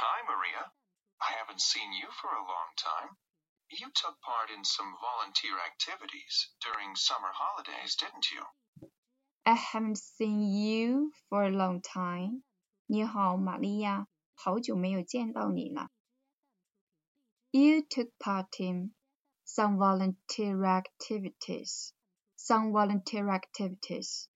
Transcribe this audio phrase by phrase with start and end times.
[0.00, 0.72] Hi, Maria.
[1.20, 3.16] I haven't seen you for a long time.
[3.68, 8.42] You took part in some volunteer activities during summer holidays, didn't you?
[9.44, 12.42] I haven't seen you for a long time.
[12.86, 15.90] 你好，玛利亚，好久没有见到你了。
[17.50, 18.92] You took part in
[19.44, 21.92] some volunteer activities.
[22.36, 24.28] Some volunteer activities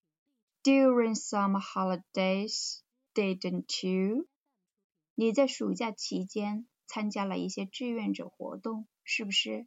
[0.64, 2.82] during summer holidays,
[3.14, 4.26] didn't you?
[5.14, 9.66] 你在暑假期间参加了一些志愿者活动，是不是？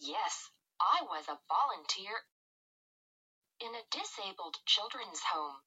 [0.00, 2.14] Yes, I was a volunteer
[3.58, 5.62] in a disabled children's home.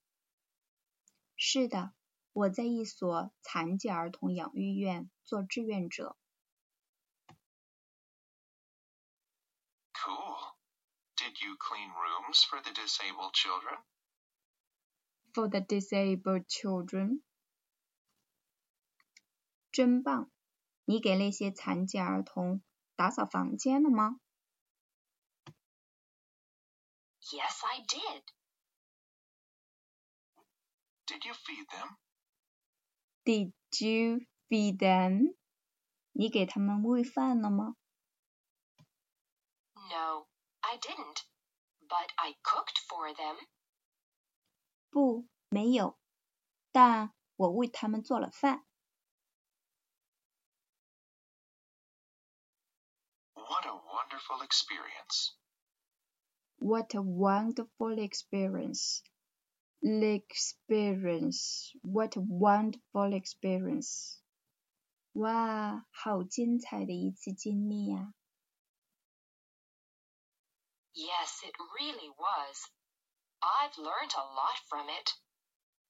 [1.36, 1.94] 是的，
[2.32, 6.16] 我在一所残疾儿童养育院做志愿者。
[9.94, 10.56] Cool.
[11.18, 13.78] Did you clean rooms for the disabled children?
[15.36, 17.22] For the disabled children.
[19.72, 20.30] 真棒！
[20.84, 22.62] 你给那些残疾儿童
[22.98, 24.20] 打扫房间了吗？
[27.22, 28.24] Yes, I did.
[31.08, 31.98] Did you feed them?
[33.24, 35.36] Did you feed them?
[36.12, 37.78] 你给他们喂饭了吗？
[39.76, 40.28] No,
[40.60, 41.24] I didn't.
[41.88, 43.38] But I cooked for them.
[44.90, 45.98] 不， 没有，
[46.72, 48.66] 但我为他们做了饭。
[53.34, 55.34] What a wonderful experience.
[56.58, 59.02] What a wonderful experience.
[59.82, 61.72] Experience.
[61.82, 64.20] What a wonderful experience.
[65.14, 68.14] 哇，好精彩的一次经历呀！
[70.94, 72.70] Yes, it really was.
[73.40, 75.12] I've learned a lot from it.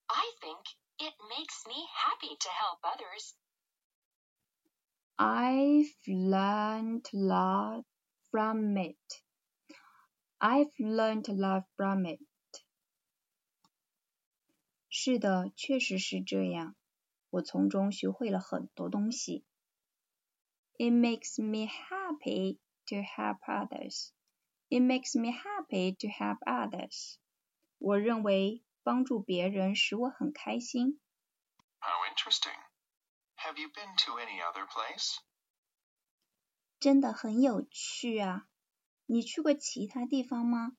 [0.08, 0.60] I think
[1.00, 3.36] it makes me happy to help others.
[5.18, 7.86] I've learned a lot
[8.32, 8.98] from it.
[10.40, 12.20] I've learned a lot from it.
[14.90, 16.76] 是的，确实是这样。
[17.30, 19.46] 我从中学会了很多东西。
[20.78, 22.58] It makes me happy
[22.88, 24.12] to help others.
[24.70, 27.18] It makes me happy to help others.
[27.78, 31.00] 我认为 帮助别人使我很开心。
[31.80, 32.58] How interesting.
[33.38, 35.18] Have you been to any other place?
[36.80, 38.48] 真的很有趣啊！
[39.06, 40.78] 你去过其他地方吗？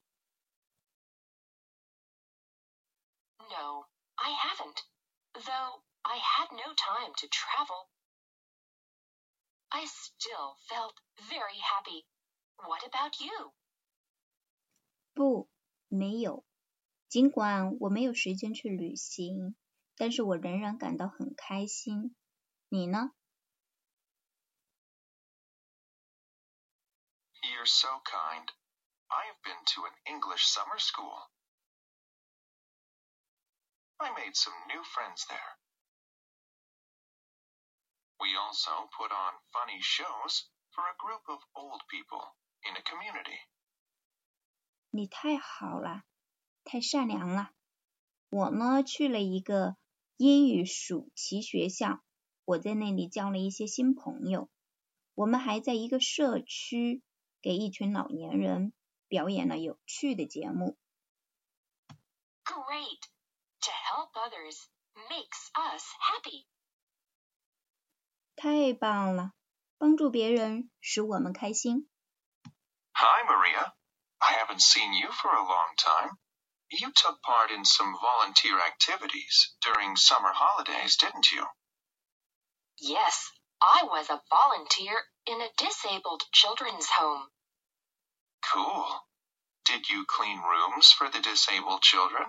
[3.38, 4.78] No, I haven't.
[5.34, 7.88] Though I had no time to travel.
[9.68, 12.06] I still felt very happy.
[12.56, 13.54] What about you?
[15.14, 15.48] 不，
[15.88, 16.44] 没有。
[17.08, 19.54] 尽管我没有时间去旅行，
[19.96, 22.16] 但是我仍然感到很开心。
[22.68, 23.12] 你呢？
[27.42, 28.48] You're so kind.
[29.08, 31.28] I've been to an English summer school.
[33.98, 35.58] I made some new friends there.
[38.18, 43.38] We also put on funny shows for a group of old people in a community.
[44.90, 46.04] 你太好了，
[46.67, 47.51] 太善良了。
[48.29, 49.77] 我呢，去了一个
[50.17, 52.03] 英语暑期学校。
[52.43, 54.49] 我在那里交了一些新朋友。
[55.15, 57.01] 我们还在一个社区
[57.41, 58.73] 给一群老年人
[59.07, 60.77] 表演了有趣的节目。
[62.43, 62.99] Great
[63.61, 64.57] to help others
[65.09, 66.47] makes us happy。
[68.35, 69.31] 太棒了，
[69.77, 71.89] 帮助别人使我们开心。
[72.93, 73.73] Hi Maria,
[74.17, 76.17] I haven't seen you for a long time.
[76.69, 81.45] You took part in some volunteer activities during summer holidays, didn't you?
[82.79, 84.95] Yes, I was a volunteer
[85.25, 87.27] in a disabled children's home.
[88.53, 88.85] Cool.
[89.65, 92.23] Did you clean rooms for the disabled children?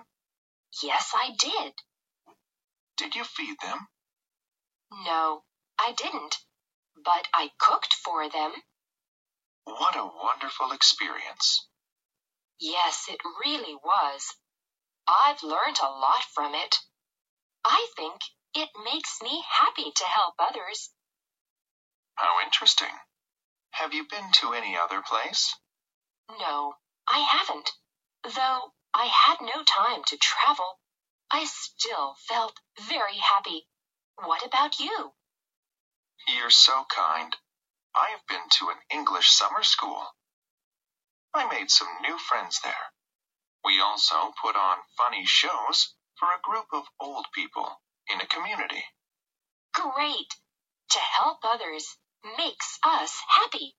[0.81, 1.73] Yes, I did.
[2.97, 3.87] Did you feed them?
[5.05, 5.43] No,
[5.79, 6.37] I didn't.
[6.95, 8.51] But I cooked for them.
[9.65, 11.68] What a wonderful experience.
[12.59, 14.35] Yes, it really was.
[15.07, 16.75] I've learned a lot from it.
[17.65, 18.21] I think
[18.53, 20.91] it makes me happy to help others.
[22.15, 22.91] How interesting.
[23.71, 25.55] Have you been to any other place?
[26.37, 26.75] No,
[27.07, 27.71] I haven't.
[28.23, 30.79] Though I had no time to travel,
[31.31, 33.67] I still felt very happy.
[34.17, 35.13] What about you?
[36.27, 37.35] You're so kind.
[37.95, 40.05] I have been to an English summer school.
[41.39, 42.91] I made some new friends there.
[43.63, 47.81] We also put on funny shows for a group of old people
[48.11, 48.83] in a community.
[49.73, 50.35] Great!
[50.89, 51.95] To help others
[52.37, 53.73] makes us happy.